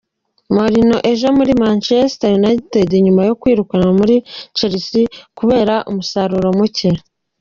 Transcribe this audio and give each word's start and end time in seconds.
Mourinho 0.55 0.97
aje 1.11 1.27
muri 1.37 1.51
Manchester 1.63 2.31
United 2.39 2.87
nyuma 3.05 3.21
yo 3.27 3.33
kwirukanwa 3.41 3.91
muri 3.99 4.15
Chelsea 4.57 5.07
kubera 5.37 5.75
umusaruro 5.89 6.47
muke. 6.59 6.89